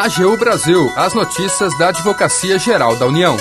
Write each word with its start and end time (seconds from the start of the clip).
AGU 0.00 0.36
Brasil, 0.36 0.92
as 0.94 1.12
notícias 1.12 1.76
da 1.76 1.88
Advocacia 1.88 2.56
Geral 2.56 2.94
da 2.94 3.04
União. 3.04 3.36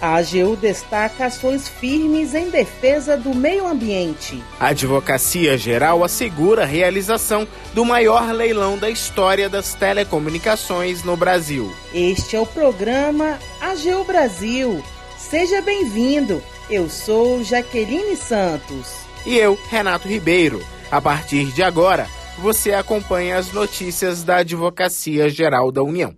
A 0.00 0.16
AGU 0.16 0.56
destaca 0.56 1.26
ações 1.26 1.68
firmes 1.68 2.34
em 2.34 2.48
defesa 2.48 3.14
do 3.14 3.34
meio 3.34 3.68
ambiente. 3.68 4.42
A 4.58 4.68
Advocacia 4.68 5.58
Geral 5.58 6.02
assegura 6.02 6.62
a 6.62 6.66
realização 6.66 7.46
do 7.74 7.84
maior 7.84 8.32
leilão 8.32 8.78
da 8.78 8.88
história 8.88 9.50
das 9.50 9.74
telecomunicações 9.74 11.04
no 11.04 11.14
Brasil. 11.14 11.70
Este 11.92 12.34
é 12.34 12.40
o 12.40 12.46
programa 12.46 13.38
AGU 13.60 14.04
Brasil. 14.04 14.82
Seja 15.18 15.60
bem-vindo. 15.60 16.42
Eu 16.70 16.88
sou 16.88 17.44
Jaqueline 17.44 18.16
Santos. 18.16 18.94
E 19.26 19.36
eu, 19.36 19.58
Renato 19.68 20.08
Ribeiro. 20.08 20.64
A 20.90 21.02
partir 21.02 21.52
de 21.52 21.62
agora, 21.62 22.08
você 22.38 22.72
acompanha 22.72 23.36
as 23.36 23.52
notícias 23.52 24.24
da 24.24 24.36
Advocacia 24.36 25.28
Geral 25.28 25.70
da 25.70 25.82
União. 25.82 26.14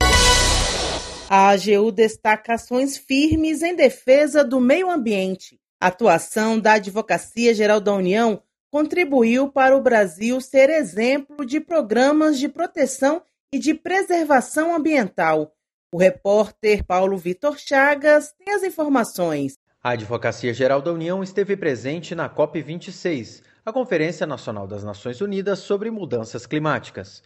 A 1.28 1.48
AGU 1.48 1.90
destaca 1.90 2.54
ações 2.54 2.96
firmes 2.96 3.62
em 3.62 3.74
defesa 3.74 4.44
do 4.44 4.60
meio 4.60 4.90
ambiente. 4.90 5.58
A 5.80 5.88
atuação 5.88 6.58
da 6.58 6.74
Advocacia 6.74 7.52
Geral 7.52 7.80
da 7.80 7.92
União 7.92 8.40
contribuiu 8.70 9.48
para 9.48 9.76
o 9.76 9.82
Brasil 9.82 10.40
ser 10.40 10.70
exemplo 10.70 11.44
de 11.44 11.60
programas 11.60 12.38
de 12.38 12.48
proteção 12.48 13.22
e 13.52 13.58
de 13.58 13.74
preservação 13.74 14.74
ambiental. 14.74 15.52
O 15.92 15.98
repórter 15.98 16.84
Paulo 16.84 17.16
Vitor 17.16 17.58
Chagas 17.58 18.32
tem 18.32 18.54
as 18.54 18.62
informações. 18.62 19.58
A 19.82 19.90
Advocacia 19.90 20.54
Geral 20.54 20.80
da 20.80 20.92
União 20.92 21.22
esteve 21.22 21.56
presente 21.56 22.14
na 22.14 22.28
COP26, 22.28 23.42
a 23.66 23.72
Conferência 23.72 24.26
Nacional 24.26 24.66
das 24.66 24.84
Nações 24.84 25.22
Unidas 25.22 25.60
sobre 25.60 25.90
Mudanças 25.90 26.44
Climáticas. 26.44 27.22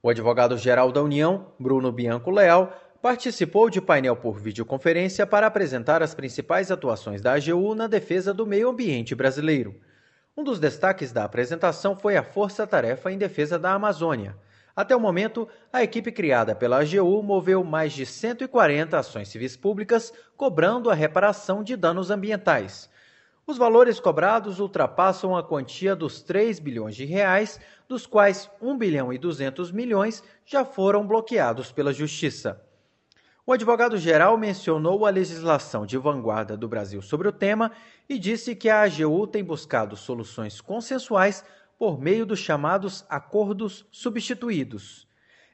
O 0.00 0.08
advogado-geral 0.08 0.92
da 0.92 1.02
União, 1.02 1.48
Bruno 1.58 1.90
Bianco 1.90 2.30
Leal, 2.30 2.72
participou 3.02 3.68
de 3.68 3.80
painel 3.80 4.14
por 4.14 4.38
videoconferência 4.38 5.26
para 5.26 5.48
apresentar 5.48 6.00
as 6.00 6.14
principais 6.14 6.70
atuações 6.70 7.20
da 7.20 7.32
AGU 7.32 7.74
na 7.74 7.88
defesa 7.88 8.32
do 8.32 8.46
meio 8.46 8.68
ambiente 8.68 9.16
brasileiro. 9.16 9.74
Um 10.36 10.44
dos 10.44 10.60
destaques 10.60 11.10
da 11.10 11.24
apresentação 11.24 11.96
foi 11.96 12.16
a 12.16 12.22
Força 12.22 12.64
Tarefa 12.68 13.10
em 13.10 13.18
Defesa 13.18 13.58
da 13.58 13.72
Amazônia. 13.72 14.36
Até 14.76 14.94
o 14.94 15.00
momento, 15.00 15.48
a 15.72 15.82
equipe 15.82 16.12
criada 16.12 16.54
pela 16.54 16.82
AGU 16.82 17.20
moveu 17.20 17.64
mais 17.64 17.92
de 17.92 18.06
140 18.06 18.96
ações 18.96 19.28
civis 19.28 19.56
públicas 19.56 20.12
cobrando 20.36 20.88
a 20.88 20.94
reparação 20.94 21.64
de 21.64 21.74
danos 21.74 22.12
ambientais. 22.12 22.88
Os 23.50 23.58
valores 23.58 23.98
cobrados 23.98 24.60
ultrapassam 24.60 25.36
a 25.36 25.42
quantia 25.42 25.96
dos 25.96 26.22
3 26.22 26.60
bilhões 26.60 26.94
de 26.94 27.04
reais, 27.04 27.58
dos 27.88 28.06
quais 28.06 28.48
1 28.62 28.78
bilhão 28.78 29.12
e 29.12 29.18
200 29.18 29.72
milhões 29.72 30.22
já 30.46 30.64
foram 30.64 31.04
bloqueados 31.04 31.72
pela 31.72 31.92
Justiça. 31.92 32.64
O 33.44 33.52
advogado-geral 33.52 34.38
mencionou 34.38 35.04
a 35.04 35.10
legislação 35.10 35.84
de 35.84 35.98
vanguarda 35.98 36.56
do 36.56 36.68
Brasil 36.68 37.02
sobre 37.02 37.26
o 37.26 37.32
tema 37.32 37.72
e 38.08 38.20
disse 38.20 38.54
que 38.54 38.68
a 38.68 38.82
AGU 38.82 39.26
tem 39.26 39.42
buscado 39.42 39.96
soluções 39.96 40.60
consensuais 40.60 41.44
por 41.76 42.00
meio 42.00 42.24
dos 42.24 42.38
chamados 42.38 43.04
acordos 43.08 43.84
substituídos. 43.90 45.08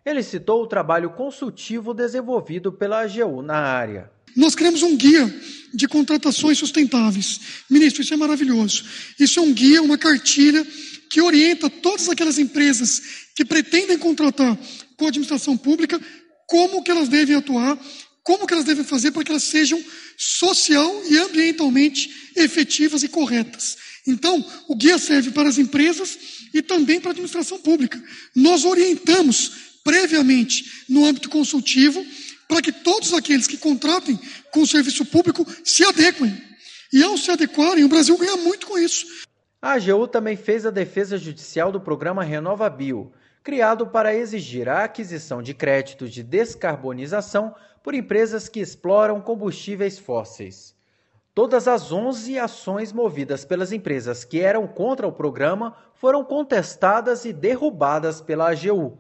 Ele 0.07 0.23
citou 0.23 0.63
o 0.63 0.69
trabalho 0.69 1.11
consultivo 1.11 1.93
desenvolvido 1.93 2.73
pela 2.73 3.03
AGU 3.03 3.43
na 3.43 3.57
área. 3.57 4.09
Nós 4.37 4.55
criamos 4.55 4.85
um 4.85 4.97
guia 4.97 5.35
de 5.75 5.89
contratações 5.89 6.59
sustentáveis. 6.59 7.41
Ministro, 7.69 8.03
isso 8.03 8.15
é 8.15 8.17
maravilhoso. 8.17 8.85
Isso 9.19 9.41
é 9.41 9.43
um 9.43 9.53
guia, 9.53 9.83
uma 9.83 9.99
cartilha 9.99 10.65
que 11.11 11.21
orienta 11.21 11.69
todas 11.69 12.09
aquelas 12.09 12.39
empresas 12.39 13.03
que 13.35 13.45
pretendem 13.45 13.99
contratar 13.99 14.57
com 14.97 15.07
a 15.07 15.09
administração 15.09 15.57
pública 15.57 16.01
como 16.47 16.85
que 16.85 16.91
elas 16.93 17.09
devem 17.09 17.35
atuar, 17.35 17.77
como 18.23 18.47
que 18.47 18.55
elas 18.55 18.65
devem 18.65 18.85
fazer 18.85 19.11
para 19.11 19.25
que 19.25 19.33
elas 19.33 19.43
sejam 19.43 19.83
social 20.17 21.03
e 21.11 21.19
ambientalmente 21.19 22.33
efetivas 22.37 23.03
e 23.03 23.09
corretas. 23.09 23.77
Então, 24.07 24.45
o 24.69 24.77
guia 24.77 24.99
serve 24.99 25.33
para 25.33 25.49
as 25.49 25.59
empresas 25.59 26.17
e 26.55 26.63
também 26.63 27.01
para 27.01 27.11
a 27.11 27.13
administração 27.13 27.59
pública. 27.59 28.01
Nós 28.35 28.65
orientamos 28.65 29.66
previamente 29.87 30.85
no 30.89 31.07
âmbito 31.07 31.31
consultivo 31.31 32.05
para 32.49 32.61
que 32.61 32.73
todos 32.73 33.13
aqueles 33.13 33.47
que 33.47 33.57
contratem 33.57 34.19
com 34.51 34.63
o 34.63 34.67
serviço 34.67 35.07
público 35.07 35.47
se 35.65 35.85
adequem. 35.85 36.37
E 36.93 37.05
ao 37.05 37.17
se 37.17 37.31
adequarem, 37.31 37.85
o 37.85 37.89
Brasil 37.89 38.19
ganha 38.19 38.37
muito 38.37 38.67
com 38.67 38.77
isso. 38.77 39.07
A 39.63 39.75
AGU 39.75 40.09
também 40.09 40.37
fez 40.37 40.67
a 40.67 40.71
defesa 40.71 41.17
judicial 41.17 41.71
do 41.71 41.81
programa 41.81 42.25
Renova 42.25 42.69
Bio, 42.69 43.13
criado 43.43 43.87
para 43.87 44.15
exigir 44.15 44.69
a 44.69 44.85
aquisição 44.85 45.41
de 45.41 45.55
créditos 45.55 46.11
de 46.11 46.23
descarbonização 46.23 47.55
por 47.83 47.95
empresas 47.95 48.49
que 48.49 48.61
exploram 48.61 49.21
combustíveis 49.21 49.99
fósseis. 49.99 50.75
Todas 51.33 51.69
as 51.69 51.93
11 51.93 52.39
ações 52.39 52.93
movidas 52.93 53.45
pelas 53.45 53.71
empresas 53.71 54.25
que 54.25 54.41
eram 54.41 54.67
contra 54.67 55.07
o 55.07 55.13
programa 55.13 55.77
foram 55.95 56.25
contestadas 56.25 57.25
e 57.25 57.33
derrubadas 57.33 58.21
pela 58.21 58.51
AGU. 58.51 58.99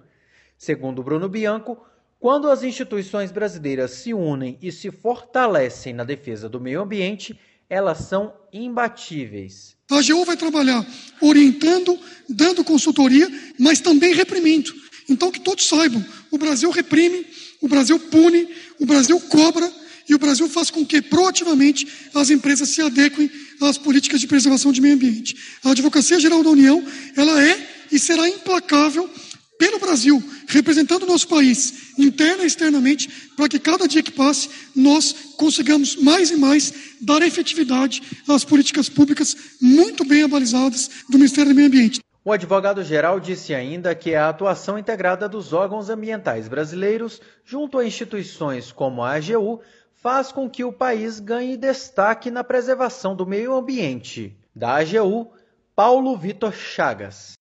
Segundo 0.59 1.03
Bruno 1.03 1.29
Bianco, 1.29 1.79
quando 2.19 2.49
as 2.49 2.63
instituições 2.63 3.31
brasileiras 3.31 3.91
se 3.91 4.15
unem 4.15 4.59
e 4.63 4.73
se 4.73 4.91
fortalecem 4.91 5.93
na 5.93 6.03
defesa 6.03 6.49
do 6.49 6.61
meio 6.61 6.83
ambiente, 6.83 7.39
elas 7.69 7.99
são 7.99 8.33
imbatíveis. 8.53 9.77
A 9.91 9.99
AGU 9.99 10.25
vai 10.25 10.37
trabalhar 10.37 10.85
orientando, 11.21 11.99
dando 12.29 12.65
consultoria, 12.65 13.29
mas 13.59 13.81
também 13.81 14.15
reprimindo. 14.15 14.73
Então 15.09 15.31
que 15.31 15.41
todos 15.41 15.69
saibam, 15.69 16.05
o 16.31 16.39
Brasil 16.39 16.71
reprime, 16.71 17.27
o 17.61 17.69
Brasil 17.69 17.99
pune, 17.99 18.49
o 18.81 18.87
Brasil 18.87 19.21
cobra 19.21 19.71
e 20.09 20.15
o 20.15 20.19
Brasil 20.19 20.49
faz 20.49 20.71
com 20.71 20.85
que 20.85 21.03
proativamente 21.03 21.87
as 22.15 22.31
empresas 22.31 22.71
se 22.71 22.81
adequem 22.81 23.31
às 23.61 23.77
políticas 23.79 24.21
de 24.21 24.27
preservação 24.27 24.73
de 24.73 24.81
meio 24.81 24.95
ambiente. 24.95 25.37
A 25.65 25.71
Advocacia 25.71 26.19
Geral 26.19 26.43
da 26.43 26.51
União, 26.51 26.85
ela 27.17 27.43
é 27.45 27.87
e 27.93 27.99
será 27.99 28.29
implacável 28.29 29.09
pelo 29.59 29.79
Brasil, 29.79 30.23
representando 30.49 31.05
o 31.05 31.07
nosso 31.07 31.29
país, 31.29 31.93
interna 31.99 32.45
e 32.45 32.47
externamente, 32.47 33.09
para 33.37 33.49
que 33.49 33.59
cada 33.59 33.87
dia 33.87 34.03
que 34.03 34.11
passe 34.11 34.49
nós 34.75 35.13
consigamos 35.37 35.97
mais 35.97 36.31
e 36.31 36.37
mais 36.37 36.73
dar 37.01 37.23
efetividade 37.23 38.03
às 38.29 38.45
políticas 38.45 38.89
públicas 38.89 39.37
muito 39.61 40.05
bem 40.05 40.23
abalizadas 40.23 40.91
do 41.09 41.19
Ministério 41.19 41.53
do 41.53 41.57
Meio 41.57 41.69
Ambiente. 41.69 42.01
O 42.25 42.33
advogado-geral 42.33 43.21
disse 43.21 43.55
ainda 43.55 43.95
que 43.95 44.15
a 44.15 44.29
atuação 44.29 44.77
integrada 44.77 45.29
dos 45.29 45.53
órgãos 45.53 45.89
ambientais 45.89 46.49
brasileiros, 46.49 47.21
junto 47.45 47.79
a 47.79 47.87
instituições 47.87 48.73
como 48.73 49.05
a 49.05 49.15
AGU, 49.15 49.61
faz 50.03 50.33
com 50.33 50.51
que 50.51 50.65
o 50.65 50.73
país 50.73 51.21
ganhe 51.21 51.57
destaque 51.57 52.31
na 52.31 52.43
preservação 52.43 53.15
do 53.15 53.25
meio 53.25 53.55
ambiente. 53.55 54.37
Da 54.55 54.77
AGU, 54.77 55.29
Paulo 55.77 56.17
Vitor 56.17 56.53
Chagas. 56.53 57.35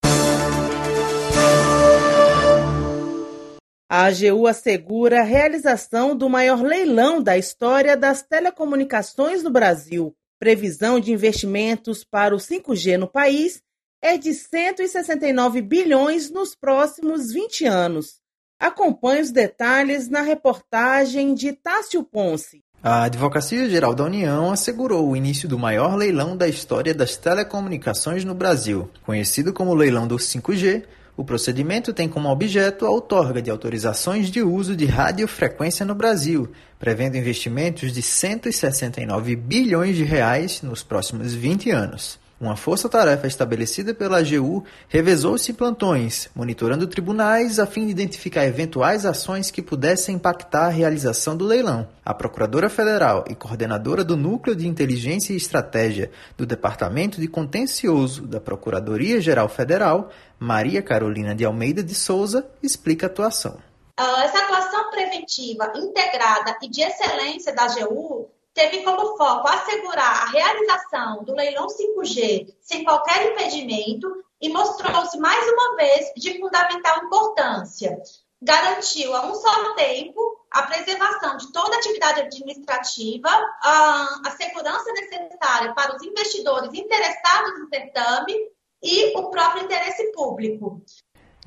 A 3.88 4.06
AGU 4.06 4.47
assegura 4.47 5.19
a 5.19 5.23
realização 5.23 6.18
do 6.18 6.28
maior 6.28 6.63
leilão 6.63 7.22
da 7.22 7.38
história 7.38 7.96
das 7.96 8.23
telecomunicações 8.23 9.44
no 9.44 9.51
Brasil. 9.51 10.16
Previsão 10.40 11.00
de 11.00 11.12
investimentos 11.12 12.03
para 12.03 12.34
o 12.34 12.40
5G 12.40 12.97
no 12.97 13.07
país 13.07 13.62
é 14.01 14.18
de 14.18 14.34
169 14.34 15.62
bilhões 15.62 16.31
nos 16.31 16.56
próximos 16.56 17.31
20 17.31 17.66
anos. 17.66 18.19
Acompanhe 18.59 19.22
os 19.22 19.31
detalhes 19.31 20.09
na 20.09 20.22
reportagem 20.22 21.35
de 21.35 21.53
Tássio 21.53 22.03
Ponce. 22.03 22.65
A 22.88 23.06
Advocacia 23.06 23.68
Geral 23.68 23.96
da 23.96 24.03
União 24.03 24.51
assegurou 24.51 25.09
o 25.09 25.16
início 25.16 25.50
do 25.50 25.57
maior 25.57 25.96
leilão 25.96 26.38
da 26.38 26.47
história 26.47 26.94
das 26.94 27.18
telecomunicações 27.18 28.23
no 28.23 28.35
Brasil, 28.35 28.88
conhecido 29.03 29.51
como 29.51 29.73
Leilão 29.73 30.06
do 30.06 30.18
5G 30.18 30.84
o 31.18 31.25
procedimento 31.25 31.91
tem 31.94 32.07
como 32.07 32.29
objeto 32.29 32.85
a 32.85 32.90
outorga 32.91 33.41
de 33.41 33.49
autorizações 33.49 34.29
de 34.29 34.43
uso 34.43 34.76
de 34.76 34.85
radiofrequência 34.85 35.84
no 35.84 35.96
Brasil, 35.96 36.47
prevendo 36.78 37.17
investimentos 37.17 37.91
de 37.91 38.03
169 38.03 39.35
bilhões 39.35 39.96
de 39.96 40.03
reais 40.03 40.61
nos 40.61 40.84
próximos 40.84 41.34
20 41.34 41.72
anos. 41.72 42.20
Uma 42.37 42.58
força-tarefa 42.58 43.28
estabelecida 43.28 43.93
pela 43.93 44.17
AGU 44.17 44.66
revezou-se 44.90 45.49
em 45.49 45.55
plantões, 45.55 46.29
monitorando 46.35 46.85
tribunais 46.85 47.59
a 47.59 47.66
fim 47.66 47.85
de 47.85 47.91
identificar 47.91 48.46
eventuais 48.46 49.05
ações 49.05 49.49
que 49.49 49.61
pudessem 49.61 50.16
impactar 50.16 50.66
a 50.66 50.70
realização 50.70 51.37
do 51.37 51.46
leilão. 51.46 51.87
A 52.03 52.14
Procuradora 52.14 52.70
Federal 52.70 53.23
e 53.29 53.35
coordenadora 53.35 54.03
do 54.03 54.17
Núcleo 54.17 54.53
de 54.53 54.67
Inteligência 54.67 55.32
e 55.32 55.37
Estratégia 55.37 56.11
do 56.35 56.46
Departamento 56.46 57.22
de 57.22 57.28
Contencioso 57.29 58.28
da 58.28 58.41
Procuradoria-Geral 58.41 59.47
Federal, 59.47 60.09
Maria 60.37 60.82
Carolina 60.82 61.34
de 61.34 61.46
Almeida 61.46 61.82
de 61.82 61.96
Souza, 61.96 62.46
explica 62.61 63.05
a 63.05 63.09
atuação. 63.09 63.58
Ah, 63.97 64.26
essa 64.26 64.40
atuação 64.40 64.91
preventiva 64.91 65.72
integrada 65.73 66.58
e 66.61 66.70
de 66.70 66.82
excelência 66.82 67.55
da 67.55 67.64
AGU 67.64 68.24
teve 68.55 68.84
como 68.84 69.17
foco 69.17 69.47
assegurar 69.49 70.23
a 70.23 70.31
realização 70.31 71.23
do 71.25 71.35
leilão 71.35 71.67
5G 71.67 72.55
sem 72.61 72.85
qualquer 72.85 73.34
impedimento 73.34 74.23
e 74.41 74.49
mostrou-se 74.49 75.17
mais 75.19 75.46
uma 75.49 75.75
vez 75.75 76.11
de 76.16 76.40
fundamental 76.40 77.03
importância. 77.03 78.02
garantiu 78.41 79.16
a 79.16 79.25
um 79.25 79.35
só 79.35 79.73
tempo 79.73 80.47
a 80.52 80.63
preservação 80.63 81.35
de 81.37 81.52
toda 81.52 81.75
a 81.75 81.79
atividade 81.79 82.22
administrativa, 82.22 83.29
a, 83.61 84.31
segurança 84.37 84.91
necessária 84.93 85.73
para 85.73 85.96
os 85.96 86.03
investidores 86.03 86.73
interessados 86.73 87.59
no 87.59 87.67
certame 87.67 88.34
e 88.81 89.17
o 89.17 89.29
próprio 89.29 89.63
interesse 89.63 90.11
público. 90.11 90.81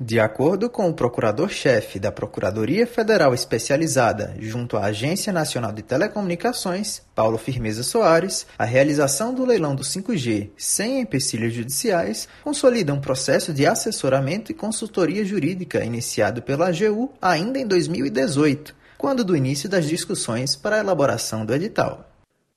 De 0.01 0.17
acordo 0.17 0.69
com 0.69 0.89
o 0.89 0.93
procurador-chefe 0.93 1.99
da 1.99 2.09
Procuradoria 2.09 2.87
Federal 2.87 3.33
Especializada 3.33 4.33
junto 4.39 4.77
à 4.77 4.85
Agência 4.85 5.33
Nacional 5.33 5.73
de 5.73 5.81
Telecomunicações, 5.81 7.01
Paulo 7.13 7.37
Firmeza 7.37 7.83
Soares, 7.83 8.47
a 8.57 8.63
realização 8.63 9.33
do 9.33 9.43
leilão 9.43 9.75
do 9.75 9.83
5G 9.83 10.51
sem 10.55 11.01
empecilhos 11.01 11.53
judiciais 11.53 12.29
consolida 12.45 12.93
um 12.93 13.01
processo 13.01 13.51
de 13.51 13.65
assessoramento 13.65 14.53
e 14.53 14.55
consultoria 14.55 15.25
jurídica 15.25 15.83
iniciado 15.83 16.41
pela 16.41 16.69
AGU 16.69 17.11
ainda 17.21 17.59
em 17.59 17.67
2018, 17.67 18.73
quando 18.97 19.21
do 19.21 19.35
início 19.35 19.67
das 19.67 19.85
discussões 19.85 20.55
para 20.55 20.77
a 20.77 20.79
elaboração 20.79 21.45
do 21.45 21.53
edital 21.53 22.09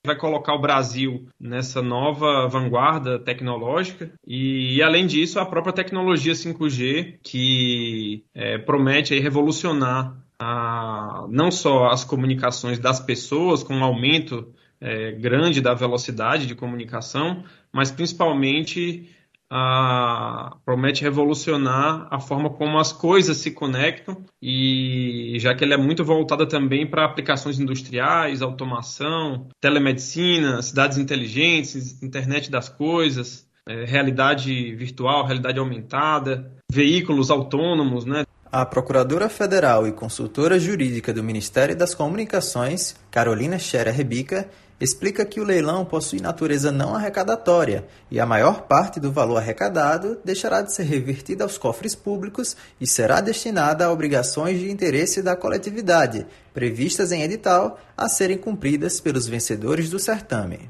vai 0.04 0.16
colocar 0.16 0.54
o 0.54 0.60
Brasil 0.60 1.28
nessa 1.38 1.80
nova 1.80 2.48
vanguarda 2.48 3.20
tecnológica. 3.20 4.10
E, 4.26 4.76
e 4.76 4.82
além 4.82 5.06
disso, 5.06 5.38
a 5.38 5.46
própria 5.46 5.72
tecnologia 5.72 6.32
5G 6.32 7.18
que 7.22 8.24
é, 8.34 8.58
promete 8.58 9.14
aí, 9.14 9.20
revolucionar 9.20 10.16
a, 10.38 11.24
não 11.28 11.52
só 11.52 11.86
as 11.86 12.04
comunicações 12.04 12.80
das 12.80 12.98
pessoas 12.98 13.62
com 13.62 13.74
um 13.74 13.84
aumento 13.84 14.52
é, 14.80 15.12
grande 15.12 15.60
da 15.60 15.72
velocidade 15.72 16.48
de 16.48 16.56
comunicação, 16.56 17.44
mas 17.72 17.92
principalmente 17.92 19.08
a, 19.54 20.56
promete 20.64 21.02
revolucionar 21.02 22.08
a 22.10 22.18
forma 22.18 22.48
como 22.48 22.78
as 22.78 22.90
coisas 22.90 23.36
se 23.36 23.50
conectam 23.50 24.24
e 24.40 25.36
já 25.38 25.54
que 25.54 25.62
ele 25.62 25.74
é 25.74 25.76
muito 25.76 26.02
voltada 26.02 26.46
também 26.46 26.86
para 26.86 27.04
aplicações 27.04 27.60
industriais, 27.60 28.40
automação, 28.40 29.48
telemedicina, 29.60 30.62
cidades 30.62 30.96
inteligentes, 30.96 32.02
internet 32.02 32.50
das 32.50 32.70
coisas, 32.70 33.46
é, 33.68 33.84
realidade 33.84 34.74
virtual, 34.74 35.26
realidade 35.26 35.58
aumentada, 35.58 36.50
veículos 36.70 37.30
autônomos, 37.30 38.06
né? 38.06 38.24
A 38.50 38.64
Procuradora 38.64 39.28
Federal 39.28 39.86
e 39.86 39.92
consultora 39.92 40.58
jurídica 40.58 41.12
do 41.12 41.22
Ministério 41.22 41.76
das 41.76 41.94
Comunicações, 41.94 42.96
Carolina 43.10 43.58
Scherer 43.58 43.94
Rebica, 43.94 44.48
explica 44.82 45.24
que 45.24 45.40
o 45.40 45.44
leilão 45.44 45.84
possui 45.84 46.20
natureza 46.20 46.72
não 46.72 46.96
arrecadatória 46.96 47.86
e 48.10 48.18
a 48.18 48.26
maior 48.26 48.62
parte 48.62 48.98
do 48.98 49.12
valor 49.12 49.36
arrecadado 49.36 50.18
deixará 50.24 50.60
de 50.60 50.74
ser 50.74 50.82
revertida 50.82 51.44
aos 51.44 51.56
cofres 51.56 51.94
públicos 51.94 52.56
e 52.80 52.86
será 52.86 53.20
destinada 53.20 53.86
a 53.86 53.92
obrigações 53.92 54.58
de 54.58 54.72
interesse 54.72 55.22
da 55.22 55.36
coletividade, 55.36 56.26
previstas 56.52 57.12
em 57.12 57.22
edital, 57.22 57.78
a 57.96 58.08
serem 58.08 58.36
cumpridas 58.36 59.00
pelos 59.00 59.28
vencedores 59.28 59.88
do 59.88 60.00
certame. 60.00 60.68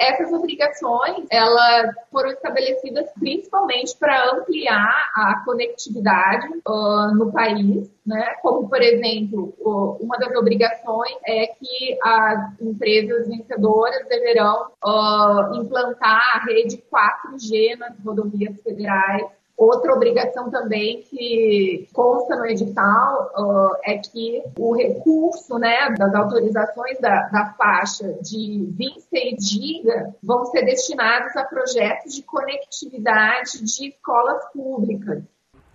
Essas 0.00 0.32
obrigações, 0.32 1.26
elas 1.30 1.94
foram 2.10 2.30
estabelecidas 2.30 3.06
principalmente 3.18 3.94
para 3.98 4.30
ampliar 4.32 5.10
a 5.14 5.42
conectividade 5.44 6.48
uh, 6.66 7.14
no 7.14 7.30
país, 7.30 7.90
né? 8.06 8.34
Como, 8.40 8.66
por 8.66 8.80
exemplo, 8.80 9.54
uh, 9.58 10.02
uma 10.02 10.16
das 10.16 10.34
obrigações 10.34 11.16
é 11.26 11.48
que 11.48 11.98
as 12.02 12.60
empresas 12.62 13.28
vencedoras 13.28 14.08
deverão 14.08 14.68
uh, 14.82 15.54
implantar 15.56 16.36
a 16.36 16.44
rede 16.46 16.82
4G 16.90 17.76
nas 17.76 17.92
rodovias 18.02 18.58
federais 18.62 19.26
Outra 19.60 19.92
obrigação 19.92 20.50
também 20.50 21.02
que 21.02 21.86
consta 21.92 22.34
no 22.34 22.46
edital 22.46 23.30
uh, 23.36 23.76
é 23.84 23.98
que 23.98 24.42
o 24.58 24.74
recurso 24.74 25.58
né, 25.58 25.94
das 25.98 26.14
autorizações 26.14 26.98
da, 26.98 27.28
da 27.28 27.54
faixa 27.58 28.10
de 28.22 28.66
26 28.70 29.36
GB 29.38 30.14
vão 30.22 30.46
ser 30.46 30.64
destinados 30.64 31.36
a 31.36 31.44
projetos 31.44 32.14
de 32.14 32.22
conectividade 32.22 33.62
de 33.62 33.88
escolas 33.88 34.50
públicas. 34.50 35.22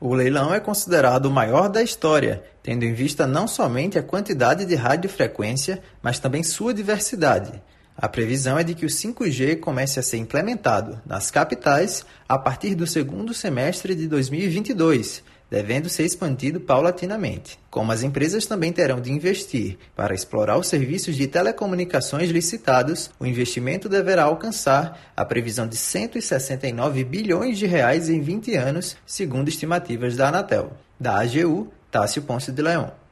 O 0.02 0.16
leilão 0.16 0.52
é 0.52 0.60
considerado 0.60 1.28
o 1.28 1.32
maior 1.32 1.70
da 1.70 1.84
história, 1.84 2.44
tendo 2.64 2.86
em 2.86 2.94
vista 2.94 3.28
não 3.28 3.48
somente 3.48 4.00
a 4.00 4.04
quantidade 4.04 4.66
de 4.66 4.74
radiofrequência, 4.74 5.80
mas 6.02 6.18
também 6.18 6.42
sua 6.42 6.74
diversidade. 6.74 7.62
A 7.98 8.10
previsão 8.10 8.60
é 8.60 8.64
de 8.64 8.76
que 8.76 8.86
o 8.86 8.90
5G 8.90 9.60
comece 9.60 10.00
a 10.00 10.04
ser 10.04 10.18
implementado 10.18 11.02
nas 11.06 11.32
capitais 11.32 12.06
a 12.28 12.38
partir 12.38 12.76
do 12.76 12.86
segundo 12.86 13.34
semestre 13.34 13.96
de 13.96 14.06
2022, 14.06 15.24
devendo 15.50 15.88
ser 15.88 16.04
expandido 16.04 16.60
paulatinamente. 16.60 17.58
Como 17.70 17.94
as 17.94 18.04
empresas 18.04 18.46
também 18.46 18.74
terão 18.74 19.00
de 19.00 19.14
investir 19.14 19.78
para 19.96 20.14
explorar 20.14 20.58
os 20.58 20.68
serviços 20.68 21.16
de 21.16 21.26
telecomunicações 21.26 22.30
licitados, 22.30 23.10
o 23.18 23.26
investimento 23.26 23.88
deverá 23.88 24.24
alcançar 24.24 25.14
a 25.16 25.24
previsão 25.24 25.66
de 25.66 25.78
169 25.78 27.02
bilhões 27.06 27.58
de 27.58 27.66
reais 27.66 28.10
em 28.10 28.20
20 28.20 28.56
anos, 28.56 28.98
segundo 29.06 29.48
estimativas 29.48 30.18
da 30.18 30.28
Anatel. 30.28 30.74
Da 31.00 31.22
AGU, 31.22 31.72
Tássio 31.90 32.24
Ponce 32.24 32.52
de 32.52 32.62
Leão. 32.62 33.05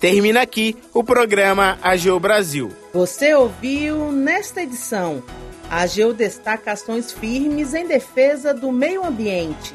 Termina 0.00 0.40
aqui 0.40 0.74
o 0.94 1.04
programa 1.04 1.78
AGU 1.82 2.18
Brasil. 2.18 2.70
Você 2.94 3.34
ouviu 3.34 4.10
nesta 4.10 4.62
edição. 4.62 5.22
A 5.70 5.82
AGU 5.82 6.14
destaca 6.14 6.72
ações 6.72 7.12
firmes 7.12 7.74
em 7.74 7.86
defesa 7.86 8.54
do 8.54 8.72
meio 8.72 9.04
ambiente. 9.04 9.74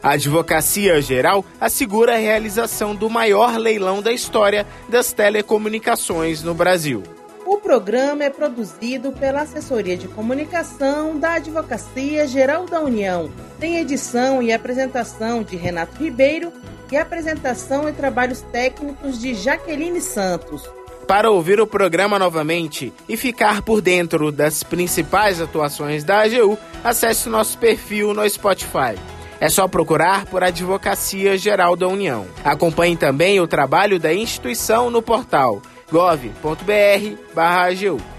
A 0.00 0.12
Advocacia 0.12 1.02
Geral 1.02 1.44
assegura 1.60 2.14
a 2.14 2.18
realização 2.18 2.94
do 2.94 3.10
maior 3.10 3.56
leilão 3.58 4.00
da 4.00 4.12
história 4.12 4.64
das 4.88 5.12
telecomunicações 5.12 6.40
no 6.40 6.54
Brasil. 6.54 7.02
O 7.44 7.58
programa 7.58 8.22
é 8.22 8.30
produzido 8.30 9.10
pela 9.10 9.40
Assessoria 9.40 9.96
de 9.96 10.06
Comunicação 10.06 11.18
da 11.18 11.32
Advocacia 11.32 12.28
Geral 12.28 12.64
da 12.64 12.80
União. 12.80 13.28
Tem 13.58 13.78
edição 13.78 14.40
e 14.40 14.52
apresentação 14.52 15.42
de 15.42 15.56
Renato 15.56 16.00
Ribeiro 16.00 16.52
e 16.90 16.96
apresentação 16.96 17.88
e 17.88 17.92
trabalhos 17.92 18.40
técnicos 18.52 19.20
de 19.20 19.34
Jaqueline 19.34 20.00
Santos. 20.00 20.68
Para 21.06 21.30
ouvir 21.30 21.60
o 21.60 21.66
programa 21.66 22.18
novamente 22.18 22.92
e 23.08 23.16
ficar 23.16 23.62
por 23.62 23.80
dentro 23.80 24.30
das 24.30 24.62
principais 24.62 25.40
atuações 25.40 26.04
da 26.04 26.22
AGU, 26.22 26.58
acesse 26.84 27.30
nosso 27.30 27.56
perfil 27.56 28.12
no 28.12 28.28
Spotify. 28.28 28.94
É 29.40 29.48
só 29.48 29.66
procurar 29.66 30.26
por 30.26 30.44
Advocacia 30.44 31.38
Geral 31.38 31.76
da 31.76 31.88
União. 31.88 32.26
Acompanhe 32.44 32.96
também 32.96 33.40
o 33.40 33.46
trabalho 33.46 33.98
da 33.98 34.12
instituição 34.12 34.90
no 34.90 35.00
portal 35.00 35.62
gov.br/agu. 35.90 36.36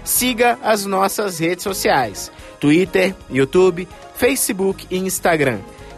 Siga 0.02 0.58
as 0.62 0.84
nossas 0.84 1.38
redes 1.38 1.62
sociais: 1.62 2.32
Twitter, 2.58 3.14
YouTube, 3.30 3.86
Facebook 4.16 4.86
e 4.90 4.98
Instagram. 4.98 5.60